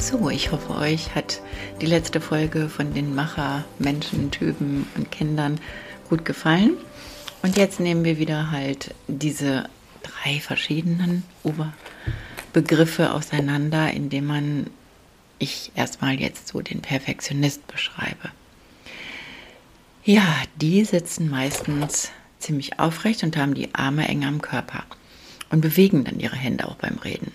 [0.00, 1.42] So, ich hoffe, euch hat
[1.82, 5.60] die letzte Folge von den Macher, Menschen, Typen und Kindern
[6.08, 6.72] gut gefallen.
[7.42, 9.68] Und jetzt nehmen wir wieder halt diese
[10.02, 14.70] drei verschiedenen Oberbegriffe auseinander, indem man
[15.38, 18.30] ich erstmal jetzt so den Perfektionist beschreibe.
[20.02, 24.82] Ja, die sitzen meistens ziemlich aufrecht und haben die Arme eng am Körper
[25.50, 27.32] und bewegen dann ihre Hände auch beim Reden.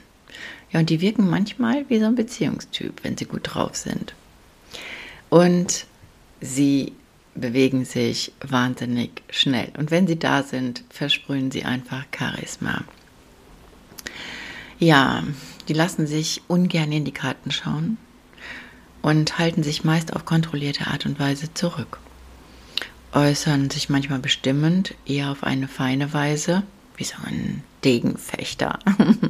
[0.76, 4.14] Ja, und die wirken manchmal wie so ein Beziehungstyp, wenn sie gut drauf sind.
[5.30, 5.86] Und
[6.42, 6.92] sie
[7.34, 9.72] bewegen sich wahnsinnig schnell.
[9.78, 12.84] Und wenn sie da sind, versprühen sie einfach Charisma.
[14.78, 15.23] Ja,
[15.70, 17.98] die lassen sich ungern in die Karten schauen
[19.02, 22.00] und halten sich meist auf kontrollierte Art und Weise zurück.
[23.14, 26.64] Äußern sich manchmal bestimmend, eher auf eine feine Weise,
[26.98, 28.80] wie so ein Degenfechter.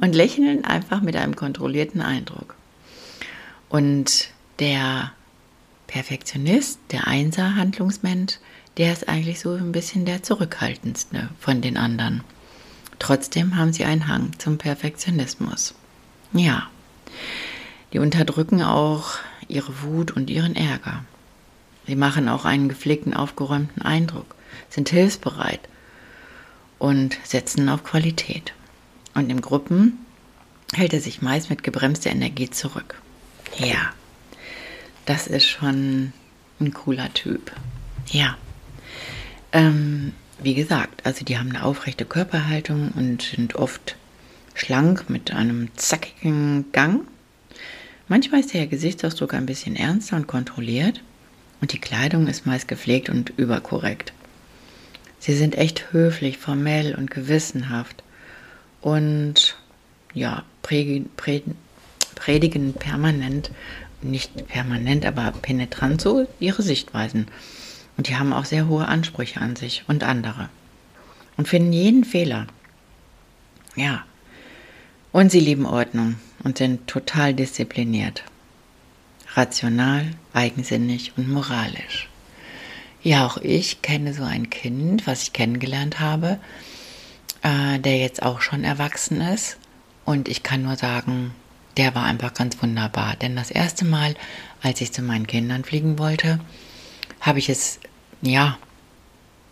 [0.00, 2.54] und lächeln einfach mit einem kontrollierten Eindruck.
[3.68, 5.12] Und der
[5.86, 8.38] Perfektionist, der Einser-Handlungsmensch,
[8.76, 12.22] der ist eigentlich so ein bisschen der zurückhaltendste von den anderen.
[12.98, 15.74] Trotzdem haben sie einen Hang zum Perfektionismus.
[16.32, 16.68] Ja,
[17.92, 19.14] die unterdrücken auch
[19.48, 21.04] ihre Wut und ihren Ärger.
[21.86, 24.34] Sie machen auch einen gepflegten, aufgeräumten Eindruck,
[24.68, 25.60] sind hilfsbereit
[26.78, 28.52] und setzen auf Qualität.
[29.16, 29.98] Und im Gruppen
[30.74, 33.00] hält er sich meist mit gebremster Energie zurück.
[33.56, 33.92] Ja,
[35.06, 36.12] das ist schon
[36.60, 37.50] ein cooler Typ.
[38.10, 38.36] Ja.
[39.52, 40.12] Ähm,
[40.42, 43.96] wie gesagt, also die haben eine aufrechte Körperhaltung und sind oft
[44.54, 47.06] schlank mit einem zackigen Gang.
[48.08, 51.00] Manchmal ist der Gesichtsausdruck ein bisschen ernster und kontrolliert
[51.62, 54.12] und die Kleidung ist meist gepflegt und überkorrekt.
[55.20, 58.02] Sie sind echt höflich, formell und gewissenhaft
[58.86, 59.56] und
[60.14, 61.10] ja, predigen,
[62.14, 63.50] predigen permanent,
[64.00, 67.26] nicht permanent, aber penetrant so ihre Sichtweisen.
[67.96, 70.50] Und die haben auch sehr hohe Ansprüche an sich und andere.
[71.36, 72.46] Und finden jeden Fehler.
[73.74, 74.04] Ja.
[75.10, 76.14] Und sie lieben Ordnung
[76.44, 78.22] und sind total diszipliniert.
[79.34, 82.08] Rational, eigensinnig und moralisch.
[83.02, 86.38] Ja, auch ich kenne so ein Kind, was ich kennengelernt habe,
[87.46, 89.56] äh, der jetzt auch schon erwachsen ist.
[90.04, 91.32] Und ich kann nur sagen,
[91.76, 93.14] der war einfach ganz wunderbar.
[93.16, 94.16] Denn das erste Mal,
[94.62, 96.40] als ich zu meinen Kindern fliegen wollte,
[97.20, 97.78] habe ich es,
[98.20, 98.58] ja,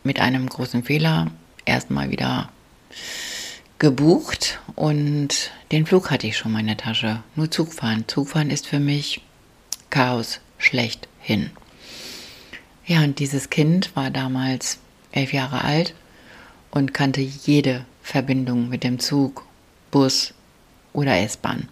[0.03, 1.31] mit einem großen Fehler
[1.65, 2.51] erstmal wieder
[3.79, 7.23] gebucht und den Flug hatte ich schon in der Tasche.
[7.37, 8.09] Nur Zugfahren.
[8.09, 9.21] Zugfahren ist für mich
[9.91, 11.51] Chaos, schlecht hin.
[12.87, 14.79] Ja, und dieses Kind war damals
[15.13, 15.95] elf Jahre alt
[16.75, 19.47] und kannte jede Verbindung mit dem Zug,
[19.93, 20.35] Bus
[20.93, 21.69] oder S-Bahn.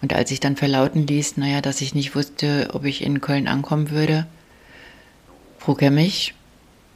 [0.00, 3.46] Und als ich dann verlauten ließ, naja, dass ich nicht wusste, ob ich in Köln
[3.46, 4.26] ankommen würde,
[5.58, 6.34] frug er mich,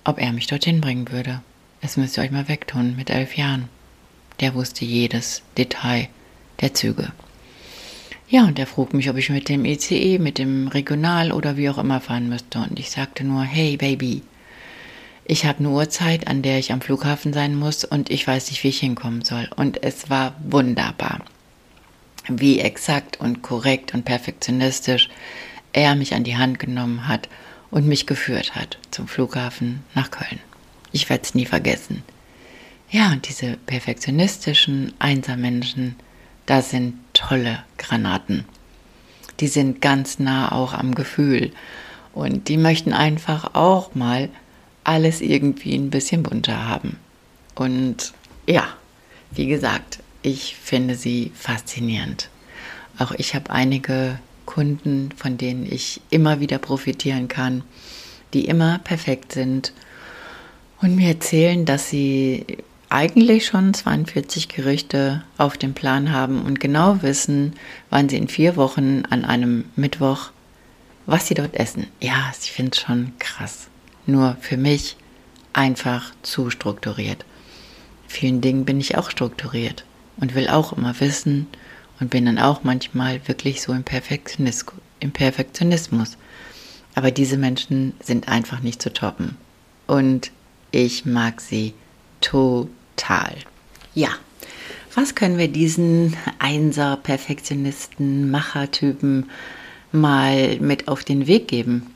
[0.03, 1.43] ob er mich dorthin bringen würde.
[1.83, 3.69] Das müsst ihr euch mal wegtun mit elf Jahren.
[4.41, 6.09] Der wusste jedes Detail
[6.63, 7.13] der Züge.
[8.29, 11.69] Ja, und er frug mich, ob ich mit dem ECE, mit dem Regional oder wie
[11.69, 12.61] auch immer fahren müsste.
[12.61, 14.23] Und ich sagte nur, hey Baby,
[15.31, 18.65] ich habe eine Uhrzeit, an der ich am Flughafen sein muss und ich weiß nicht,
[18.65, 19.49] wie ich hinkommen soll.
[19.55, 21.21] Und es war wunderbar,
[22.27, 25.09] wie exakt und korrekt und perfektionistisch
[25.73, 27.29] er mich an die Hand genommen hat
[27.71, 30.41] und mich geführt hat zum Flughafen nach Köln.
[30.91, 32.03] Ich werde es nie vergessen.
[32.91, 35.95] Ja, und diese perfektionistischen Einsermenschen,
[36.47, 38.47] das sind tolle Granaten.
[39.39, 41.53] Die sind ganz nah auch am Gefühl
[42.15, 44.29] und die möchten einfach auch mal
[44.91, 46.97] alles irgendwie ein bisschen bunter haben.
[47.55, 48.13] Und
[48.49, 48.67] ja,
[49.31, 52.29] wie gesagt, ich finde sie faszinierend.
[52.99, 57.63] Auch ich habe einige Kunden, von denen ich immer wieder profitieren kann,
[58.35, 59.73] die immer perfekt sind
[60.81, 62.59] und mir erzählen, dass sie
[62.89, 67.53] eigentlich schon 42 Gerichte auf dem Plan haben und genau wissen,
[67.91, 70.31] wann sie in vier Wochen an einem Mittwoch,
[71.07, 71.87] was sie dort essen.
[72.01, 73.70] Ja, ich finde es schon krass
[74.07, 74.97] nur für mich
[75.53, 77.25] einfach zu strukturiert.
[78.07, 79.85] Vielen Dingen bin ich auch strukturiert
[80.17, 81.47] und will auch immer wissen,
[82.01, 84.65] und bin dann auch manchmal wirklich so im, Perfektionis
[84.99, 86.17] im Perfektionismus.
[86.95, 89.37] Aber diese Menschen sind einfach nicht zu toppen.
[89.87, 90.33] Und
[90.73, 91.75] ich mag sie
[92.21, 93.37] total.
[93.95, 94.09] Ja,
[94.95, 99.31] was können wir diesen Einser, Perfektionisten, Machertypen
[99.93, 101.95] mal mit auf den Weg geben?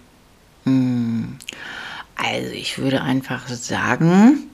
[0.64, 1.36] Hm.
[2.16, 4.44] Also ich würde einfach sagen,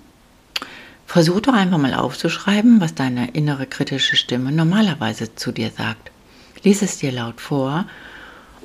[1.06, 6.10] versuch doch einfach mal aufzuschreiben, was deine innere kritische Stimme normalerweise zu dir sagt.
[6.62, 7.86] Lies es dir laut vor,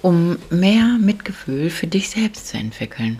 [0.01, 3.19] um mehr Mitgefühl für dich selbst zu entwickeln.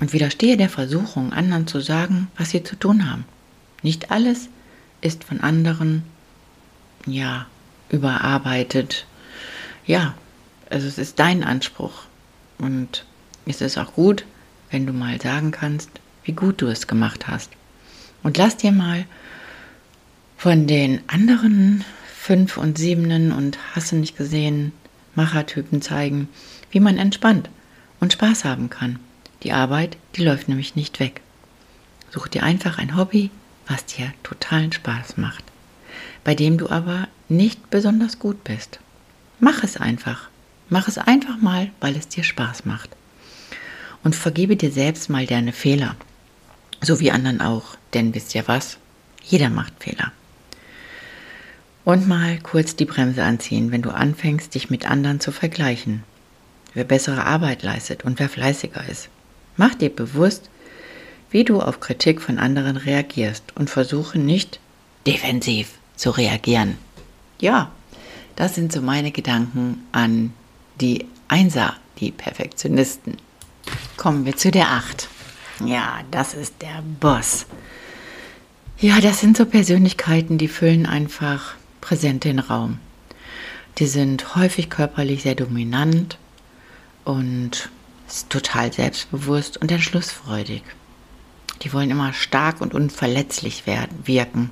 [0.00, 3.24] Und widerstehe der Versuchung, anderen zu sagen, was sie zu tun haben.
[3.82, 4.48] Nicht alles
[5.00, 6.04] ist von anderen,
[7.06, 7.46] ja,
[7.88, 9.06] überarbeitet.
[9.86, 10.14] Ja,
[10.70, 12.04] also es ist dein Anspruch.
[12.58, 13.04] Und
[13.46, 14.24] es ist auch gut,
[14.72, 15.90] wenn du mal sagen kannst,
[16.24, 17.50] wie gut du es gemacht hast.
[18.22, 19.04] Und lass dir mal
[20.36, 21.84] von den anderen
[22.16, 24.72] fünf und siebenen und hast du nicht gesehen
[25.14, 26.28] Machertypen zeigen,
[26.70, 27.50] wie man entspannt
[28.00, 28.98] und Spaß haben kann.
[29.42, 31.20] Die Arbeit, die läuft nämlich nicht weg.
[32.10, 33.30] Such dir einfach ein Hobby,
[33.66, 35.44] was dir totalen Spaß macht,
[36.24, 38.80] bei dem du aber nicht besonders gut bist.
[39.40, 40.28] Mach es einfach.
[40.68, 42.90] Mach es einfach mal, weil es dir Spaß macht.
[44.04, 45.96] Und vergebe dir selbst mal deine Fehler.
[46.80, 47.76] So wie anderen auch.
[47.94, 48.78] Denn wisst ihr was?
[49.22, 50.12] Jeder macht Fehler.
[51.84, 56.04] Und mal kurz die Bremse anziehen, wenn du anfängst, dich mit anderen zu vergleichen.
[56.74, 59.08] Wer bessere Arbeit leistet und wer fleißiger ist.
[59.56, 60.48] Mach dir bewusst,
[61.30, 64.60] wie du auf Kritik von anderen reagierst und versuche nicht
[65.06, 66.78] defensiv zu reagieren.
[67.40, 67.72] Ja,
[68.36, 70.32] das sind so meine Gedanken an
[70.80, 73.16] die Einser, die Perfektionisten.
[73.96, 75.08] Kommen wir zu der Acht.
[75.64, 77.46] Ja, das ist der Boss.
[78.78, 82.78] Ja, das sind so Persönlichkeiten, die füllen einfach präsent den Raum.
[83.78, 86.18] Die sind häufig körperlich sehr dominant
[87.04, 87.70] und
[88.28, 90.62] total selbstbewusst und entschlussfreudig.
[91.62, 94.50] Die wollen immer stark und unverletzlich werden, wirken.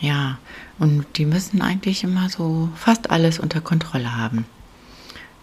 [0.00, 0.38] Ja,
[0.78, 4.44] und die müssen eigentlich immer so fast alles unter Kontrolle haben.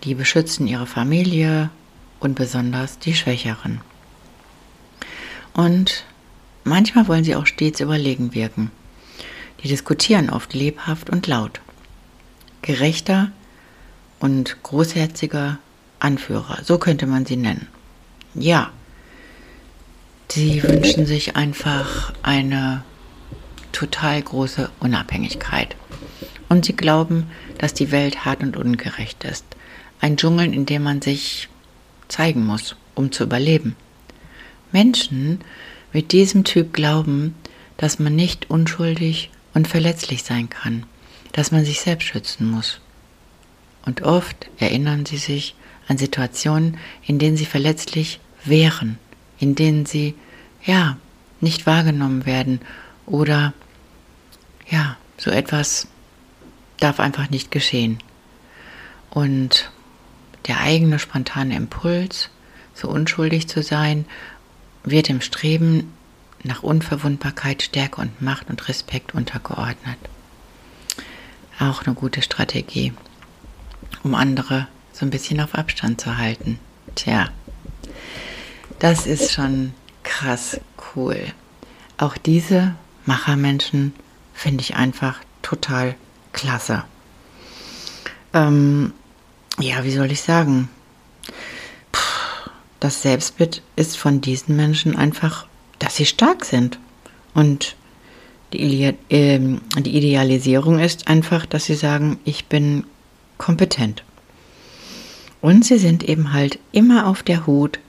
[0.04, 1.70] Die beschützen ihre Familie
[2.22, 3.82] und besonders die Schwächeren.
[5.54, 6.06] Und
[6.64, 8.72] manchmal wollen sie auch stets überlegen wirken.
[9.62, 11.60] Die diskutieren oft lebhaft und laut.
[12.62, 13.32] Gerechter
[14.20, 15.60] und großherziger
[16.00, 17.68] Anführer, so könnte man sie nennen.
[18.34, 18.72] Ja,
[20.32, 22.86] Sie wünschen sich einfach eine
[23.74, 25.76] total große Unabhängigkeit.
[26.48, 29.44] Und sie glauben, dass die Welt hart und ungerecht ist.
[30.00, 31.50] Ein Dschungel, in dem man sich
[32.12, 33.76] zeigen muss, um zu überleben.
[34.72, 35.40] Menschen
[35.94, 37.36] mit diesem Typ glauben,
[37.78, 40.86] dass man nicht unschuldig und verletzlich sein kann,
[41.34, 42.80] dass man sich selbst schützen muss.
[43.86, 45.56] Und oft erinnern sie sich
[45.88, 48.98] an Situationen, in denen sie verletzlich wären
[49.42, 50.16] in denen sie
[50.64, 50.98] ja
[51.42, 52.62] nicht wahrgenommen werden
[53.08, 53.54] oder
[54.70, 55.88] ja, so etwas
[56.80, 57.98] darf einfach nicht geschehen.
[59.10, 59.72] Und
[60.48, 62.30] der eigene spontane Impuls,
[62.74, 64.06] so unschuldig zu sein,
[64.84, 65.94] wird im Streben
[66.44, 69.98] nach Unverwundbarkeit, Stärke und Macht und Respekt untergeordnet.
[71.60, 72.94] Auch eine gute Strategie,
[74.04, 76.60] um andere so ein bisschen auf Abstand zu halten.
[76.96, 77.28] Tja,
[78.80, 79.74] das ist schon
[80.04, 80.60] krass
[80.96, 81.18] cool.
[81.98, 82.74] Auch diese
[83.06, 83.94] Machermenschen
[84.34, 85.96] finde ich einfach total
[86.34, 86.84] klasse.
[88.34, 88.94] Ähm,
[89.62, 90.70] ja, wie soll ich sagen?
[91.92, 92.50] Puh,
[92.80, 95.48] das Selbstbild ist von diesen Menschen einfach,
[95.80, 96.80] dass sie stark sind.
[97.34, 97.76] Und
[98.54, 99.40] die, äh,
[99.80, 102.86] die Idealisierung ist einfach, dass sie sagen, ich bin
[103.38, 104.04] kompetent.
[105.42, 107.80] Und sie sind eben halt immer auf der Hut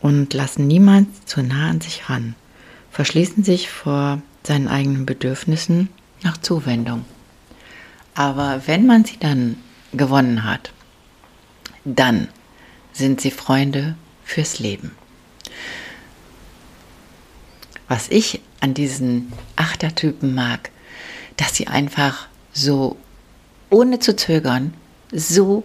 [0.00, 2.34] und lassen niemand zu nah an sich ran,
[2.90, 5.88] verschließen sich vor seinen eigenen Bedürfnissen
[6.22, 7.04] nach Zuwendung.
[8.14, 9.56] Aber wenn man sie dann
[9.92, 10.72] gewonnen hat,
[11.86, 12.28] dann
[12.92, 14.92] sind sie Freunde fürs Leben.
[17.88, 20.70] Was ich an diesen Achtertypen mag,
[21.36, 22.96] dass sie einfach so
[23.70, 24.74] ohne zu zögern
[25.12, 25.64] so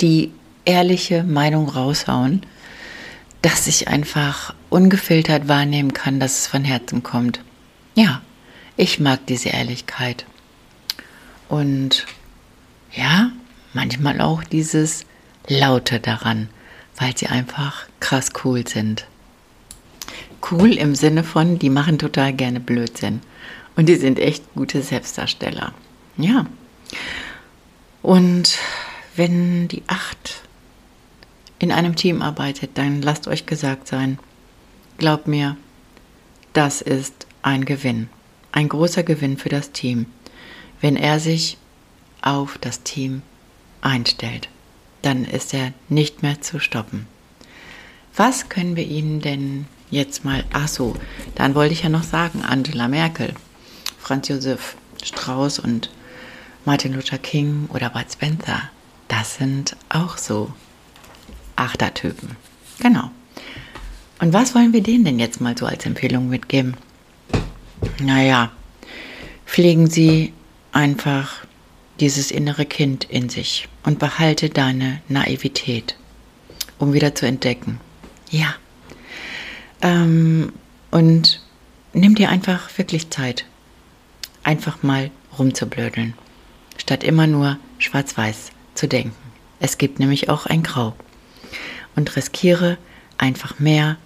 [0.00, 0.32] die
[0.64, 2.42] ehrliche Meinung raushauen
[3.46, 7.40] dass ich einfach ungefiltert wahrnehmen kann, dass es von Herzen kommt.
[7.94, 8.20] Ja,
[8.76, 10.26] ich mag diese Ehrlichkeit.
[11.48, 12.06] Und
[12.92, 13.30] ja,
[13.72, 15.04] manchmal auch dieses
[15.48, 16.48] Laute daran,
[16.96, 19.06] weil sie einfach krass cool sind.
[20.50, 23.20] Cool im Sinne von, die machen total gerne Blödsinn.
[23.76, 25.72] Und die sind echt gute Selbstdarsteller.
[26.16, 26.46] Ja,
[28.02, 28.58] Und
[29.16, 30.42] wenn die acht
[31.58, 34.18] in einem Team arbeitet, dann lasst euch gesagt sein,
[34.98, 35.56] glaubt mir,
[36.52, 38.08] das ist ein Gewinn,
[38.52, 40.06] ein großer Gewinn für das Team,
[40.80, 41.58] wenn er sich
[42.22, 43.22] auf das Team
[43.80, 44.48] einstellt.
[45.06, 47.06] Dann ist er nicht mehr zu stoppen.
[48.16, 50.96] Was können wir Ihnen denn jetzt mal, ach so,
[51.36, 53.32] dann wollte ich ja noch sagen, Angela Merkel,
[54.00, 55.92] Franz Josef Strauß und
[56.64, 58.62] Martin Luther King oder Bud Spencer,
[59.06, 60.52] das sind auch so
[61.54, 62.34] Achtertypen.
[62.80, 63.12] Genau.
[64.18, 66.76] Und was wollen wir denen denn jetzt mal so als Empfehlung mitgeben?
[68.02, 68.50] Naja,
[69.44, 70.32] pflegen Sie
[70.72, 71.45] einfach
[72.00, 75.96] dieses innere Kind in sich und behalte deine Naivität,
[76.78, 77.80] um wieder zu entdecken.
[78.30, 78.54] Ja.
[79.82, 80.52] Ähm,
[80.90, 81.40] und
[81.92, 83.44] nimm dir einfach wirklich Zeit,
[84.42, 86.14] einfach mal rumzublödeln,
[86.76, 89.14] statt immer nur schwarz-weiß zu denken.
[89.60, 90.94] Es gibt nämlich auch ein Grau.
[91.94, 92.76] Und riskiere
[93.16, 93.96] einfach mehr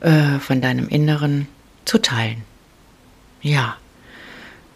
[0.00, 1.46] äh, von deinem Inneren
[1.84, 2.42] zu teilen.
[3.42, 3.76] Ja.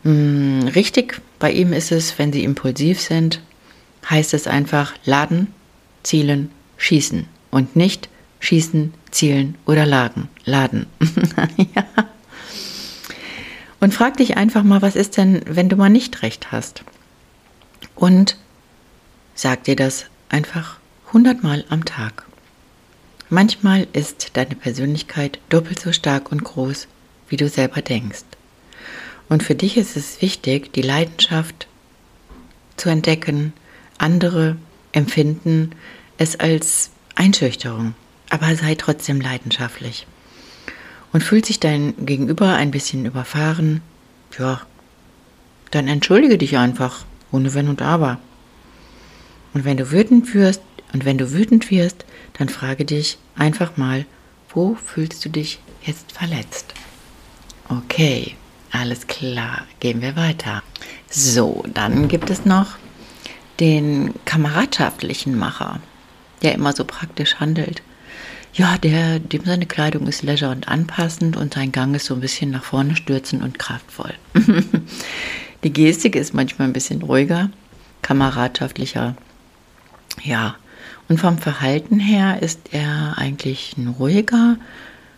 [0.04, 3.40] Hm, richtig, bei ihm ist es, wenn sie impulsiv sind,
[4.08, 5.52] heißt es einfach laden,
[6.02, 8.08] zielen, schießen und nicht
[8.40, 10.86] schießen, zielen oder lagen, laden.
[11.74, 11.84] ja.
[13.80, 16.84] Und frag dich einfach mal, was ist denn, wenn du mal nicht recht hast?
[17.94, 18.36] Und
[19.34, 20.78] sag dir das einfach
[21.12, 22.26] hundertmal am Tag.
[23.30, 26.88] Manchmal ist deine Persönlichkeit doppelt so stark und groß,
[27.28, 28.24] wie du selber denkst.
[29.34, 31.66] Und für dich ist es wichtig, die Leidenschaft
[32.76, 33.52] zu entdecken.
[33.98, 34.54] Andere
[34.92, 35.72] empfinden
[36.18, 37.96] es als Einschüchterung,
[38.30, 40.06] aber sei trotzdem leidenschaftlich.
[41.12, 43.82] Und fühlt sich dein Gegenüber ein bisschen überfahren,
[44.38, 44.60] ja,
[45.72, 48.20] dann entschuldige dich einfach, ohne Wenn und Aber.
[49.52, 50.62] Und wenn du wütend wirst,
[50.92, 54.06] und wenn du wütend wirst, dann frage dich einfach mal,
[54.50, 56.72] wo fühlst du dich jetzt verletzt?
[57.68, 58.36] Okay,
[58.74, 60.62] alles klar, gehen wir weiter.
[61.08, 62.76] So, dann gibt es noch
[63.60, 65.80] den kameradschaftlichen Macher,
[66.42, 67.82] der immer so praktisch handelt.
[68.52, 72.20] Ja, der, dem seine Kleidung ist leger und anpassend und sein Gang ist so ein
[72.20, 74.14] bisschen nach vorne stürzend und kraftvoll.
[75.64, 77.50] Die Gestik ist manchmal ein bisschen ruhiger,
[78.02, 79.16] kameradschaftlicher.
[80.22, 80.56] Ja,
[81.08, 84.56] und vom Verhalten her ist er eigentlich ein ruhiger,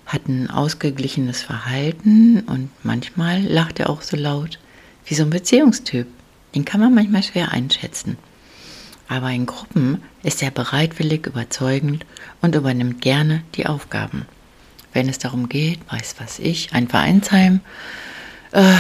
[0.07, 4.59] hat ein ausgeglichenes Verhalten und manchmal lacht er auch so laut
[5.05, 6.07] wie so ein Beziehungstyp.
[6.55, 8.17] Den kann man manchmal schwer einschätzen.
[9.09, 12.07] Aber in Gruppen ist er bereitwillig, überzeugend
[12.41, 14.27] und übernimmt gerne die Aufgaben.
[14.93, 17.61] Wenn es darum geht, weiß was ich, ein Vereinsheim
[18.53, 18.75] äh,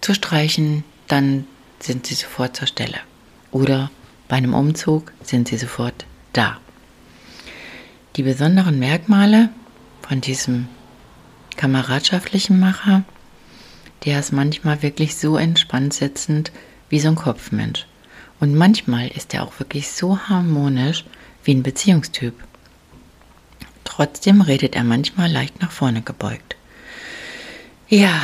[0.00, 1.46] zu streichen, dann
[1.78, 2.98] sind sie sofort zur Stelle.
[3.50, 3.90] Oder
[4.28, 6.58] bei einem Umzug sind sie sofort da.
[8.16, 9.50] Die besonderen Merkmale
[10.06, 10.68] von diesem
[11.56, 13.04] kameradschaftlichen Macher,
[14.04, 16.52] der ist manchmal wirklich so entspannt sitzend
[16.90, 17.86] wie so ein Kopfmensch.
[18.40, 21.04] Und manchmal ist er auch wirklich so harmonisch
[21.44, 22.34] wie ein Beziehungstyp.
[23.84, 26.56] Trotzdem redet er manchmal leicht nach vorne gebeugt.
[27.88, 28.20] Ja,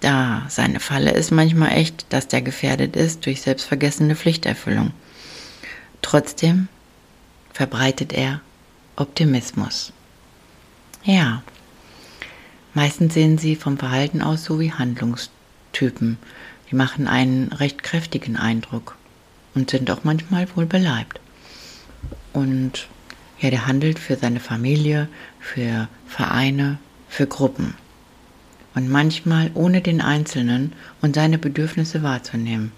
[0.00, 4.92] da seine Falle ist manchmal echt, dass der gefährdet ist durch selbstvergessene Pflichterfüllung.
[6.02, 6.68] Trotzdem
[7.52, 8.40] verbreitet er
[8.96, 9.92] Optimismus.
[11.04, 11.42] Ja,
[12.72, 16.16] meistens sehen sie vom Verhalten aus so wie Handlungstypen.
[16.70, 18.96] Die machen einen recht kräftigen Eindruck
[19.54, 21.20] und sind auch manchmal wohl beleibt.
[22.32, 22.88] Und
[23.38, 25.08] ja, der handelt für seine Familie,
[25.40, 27.74] für Vereine, für Gruppen.
[28.74, 32.72] Und manchmal ohne den Einzelnen und seine Bedürfnisse wahrzunehmen.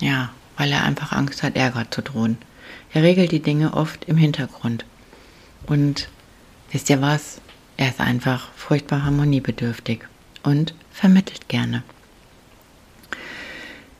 [0.00, 2.38] Ja, weil er einfach Angst hat, Ärger zu drohen.
[2.92, 4.84] Er regelt die Dinge oft im Hintergrund.
[5.66, 6.08] Und
[6.72, 7.40] Wisst ihr was?
[7.76, 10.00] Er ist einfach furchtbar harmoniebedürftig
[10.42, 11.82] und vermittelt gerne.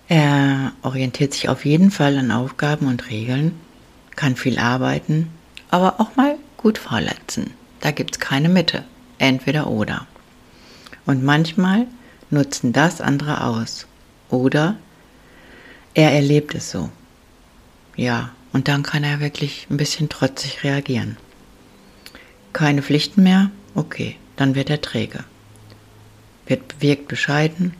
[0.08, 3.58] Er orientiert sich auf jeden Fall an Aufgaben und Regeln,
[4.14, 5.30] kann viel arbeiten,
[5.70, 7.52] aber auch mal gut verletzen.
[7.80, 8.84] Da gibt es keine Mitte,
[9.18, 10.06] entweder oder.
[11.04, 11.86] Und manchmal
[12.30, 13.86] nutzen das andere aus.
[14.28, 14.76] Oder
[15.94, 16.90] er erlebt es so.
[17.96, 21.16] Ja, und dann kann er wirklich ein bisschen trotzig reagieren.
[22.56, 23.50] Keine Pflichten mehr?
[23.74, 25.24] Okay, dann wird er träge.
[26.46, 27.74] Wird, wirkt bescheiden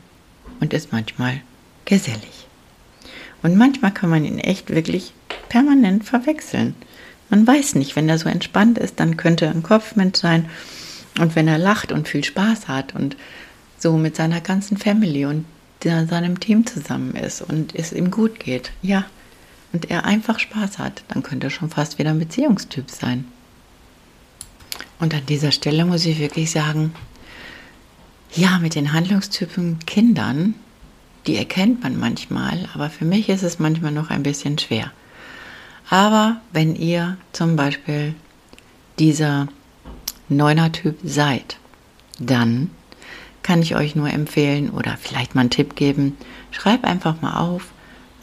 [0.59, 1.41] und ist manchmal
[1.85, 2.45] gesellig.
[3.41, 5.13] Und manchmal kann man ihn echt wirklich
[5.49, 6.75] permanent verwechseln.
[7.31, 10.47] Man weiß nicht, wenn er so entspannt ist, dann könnte er ein Kopfmensch sein.
[11.19, 13.17] Und wenn er lacht und viel Spaß hat und
[13.79, 15.45] so mit seiner ganzen Family und
[15.81, 18.69] seinem Team zusammen ist und es ihm gut geht.
[18.83, 19.05] Ja.
[19.73, 23.25] Und er einfach Spaß hat, dann könnte er schon fast wieder ein Beziehungstyp sein.
[24.99, 26.93] Und an dieser Stelle muss ich wirklich sagen,
[28.33, 30.55] ja, mit den Handlungstypen Kindern,
[31.27, 34.91] die erkennt man manchmal, aber für mich ist es manchmal noch ein bisschen schwer.
[35.89, 38.13] Aber wenn ihr zum Beispiel
[38.99, 39.47] dieser
[40.29, 41.57] Neuner-Typ seid,
[42.19, 42.69] dann
[43.43, 46.17] kann ich euch nur empfehlen oder vielleicht mal einen Tipp geben,
[46.51, 47.71] schreib einfach mal auf,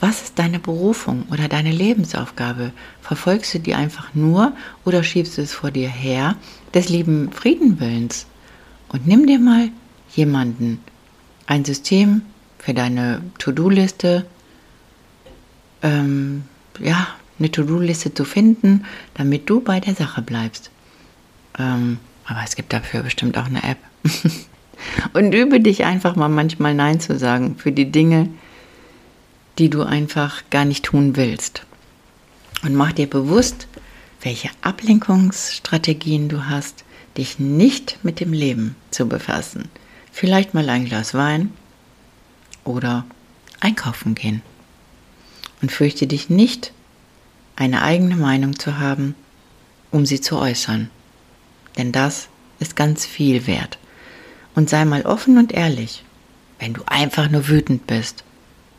[0.04, 2.72] was ist deine Berufung oder deine Lebensaufgabe?
[3.00, 4.52] Verfolgst du die einfach nur
[4.84, 6.36] oder schiebst du es vor dir her
[6.74, 8.26] des lieben Friedenwillens?
[8.88, 9.70] Und nimm dir mal
[10.14, 10.80] jemanden,
[11.46, 12.20] ein System
[12.58, 14.26] für deine To-Do-Liste,
[15.82, 16.44] ähm,
[16.80, 17.08] ja,
[17.38, 18.84] eine To-Do-Liste zu finden,
[19.14, 20.70] damit du bei der Sache bleibst.
[21.58, 23.78] Ähm, aber es gibt dafür bestimmt auch eine App.
[25.14, 28.28] Und übe dich einfach mal manchmal Nein zu sagen für die Dinge,
[29.58, 31.62] die du einfach gar nicht tun willst.
[32.62, 33.68] Und mach dir bewusst,
[34.22, 36.84] welche Ablenkungsstrategien du hast,
[37.16, 39.68] dich nicht mit dem Leben zu befassen.
[40.10, 41.52] Vielleicht mal ein Glas Wein
[42.64, 43.04] oder
[43.60, 44.42] einkaufen gehen.
[45.60, 46.72] Und fürchte dich nicht,
[47.56, 49.14] eine eigene Meinung zu haben,
[49.90, 50.90] um sie zu äußern.
[51.76, 53.78] Denn das ist ganz viel wert.
[54.54, 56.04] Und sei mal offen und ehrlich,
[56.58, 58.24] wenn du einfach nur wütend bist.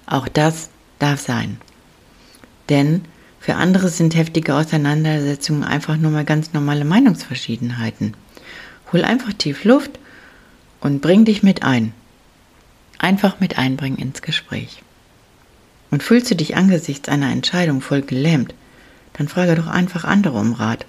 [0.06, 0.70] Auch das
[1.00, 1.58] darf sein.
[2.70, 3.06] Denn
[3.40, 8.16] für andere sind heftige Auseinandersetzungen einfach nur mal ganz normale Meinungsverschiedenheiten.
[8.92, 10.00] Hol einfach tief Luft
[10.80, 11.94] und bring dich mit ein.
[12.98, 14.82] Einfach mit einbringen ins Gespräch.
[15.92, 18.54] Und fühlst du dich angesichts einer Entscheidung voll gelähmt,
[19.14, 20.86] dann frage doch einfach andere um Rat.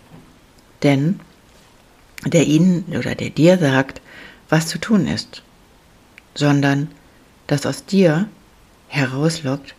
[0.82, 1.20] Denn
[2.24, 4.00] der ihnen oder der dir sagt,
[4.48, 5.42] was zu tun ist,
[6.34, 6.88] sondern
[7.46, 8.28] das aus dir
[8.88, 9.74] herauslockt,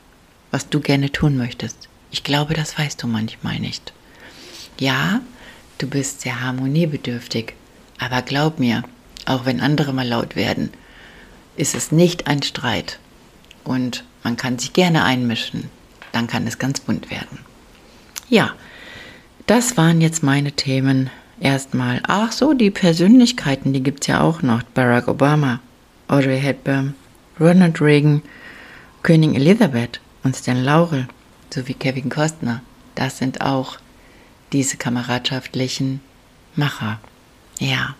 [0.52, 1.90] was du gerne tun möchtest.
[2.12, 3.94] Ich glaube, das weißt du manchmal nicht.
[4.80, 5.22] Ja,
[5.78, 7.54] du bist sehr harmoniebedürftig,
[8.00, 8.84] aber glaub mir,
[9.26, 10.72] auch wenn andere mal laut werden,
[11.56, 13.00] ist es nicht ein Streit.
[13.64, 15.70] Und man kann sich gerne einmischen,
[16.12, 17.40] dann kann es ganz bunt werden.
[18.30, 18.54] Ja,
[19.46, 22.02] das waren jetzt meine Themen erstmal.
[22.08, 24.64] Ach so, die Persönlichkeiten, die gibt es ja auch noch.
[24.64, 25.60] Barack Obama,
[26.08, 26.96] Audrey Hepburn,
[27.40, 28.22] Ronald Reagan,
[29.08, 31.08] Königin Elizabeth und Stan Laurel
[31.50, 32.62] sowie Kevin Costner.
[32.94, 33.78] Das sind auch
[34.52, 36.02] diese kameradschaftlichen
[36.58, 37.00] Macher.
[37.58, 37.96] Ja,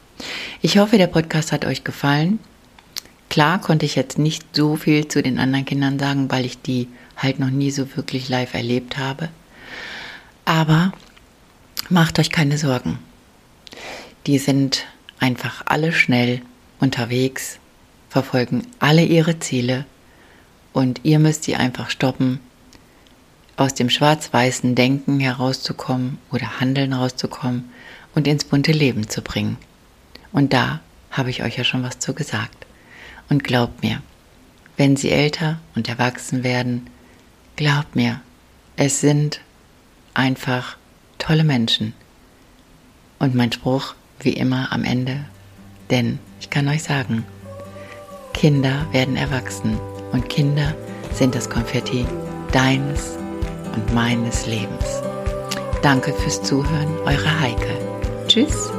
[0.62, 2.40] ich hoffe, der Podcast hat euch gefallen.
[3.30, 6.90] Klar konnte ich jetzt nicht so viel zu den anderen Kindern sagen, weil ich die
[7.16, 9.30] halt noch nie so wirklich live erlebt habe.
[10.44, 10.92] Aber
[11.88, 13.00] macht euch keine Sorgen.
[14.26, 14.86] Die sind
[15.20, 16.42] einfach alle schnell
[16.82, 17.60] unterwegs,
[18.10, 19.86] verfolgen alle ihre Ziele
[20.78, 22.40] und ihr müsst sie einfach stoppen,
[23.56, 27.72] aus dem schwarz-weißen Denken herauszukommen oder Handeln rauszukommen
[28.14, 29.58] und ins bunte Leben zu bringen.
[30.32, 32.68] Und da habe ich euch ja schon was zu gesagt.
[33.28, 34.04] Und glaubt mir,
[34.78, 36.88] wenn sie älter und erwachsen werden,
[37.56, 38.22] glaubt mir,
[38.76, 39.42] es sind
[40.14, 40.78] einfach
[41.18, 41.94] tolle Menschen.
[43.18, 45.26] Und mein Spruch, wie immer am Ende.
[45.90, 47.26] Denn ich kann euch sagen,
[48.36, 49.80] Kinder werden erwachsen
[50.12, 50.74] und Kinder
[51.14, 52.06] sind das Konfetti
[52.52, 53.18] deines
[53.76, 55.02] und meines Lebens.
[55.82, 57.78] Danke fürs Zuhören, eure Heike.
[58.28, 58.72] Tschüss.